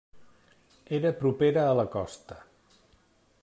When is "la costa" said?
1.83-2.41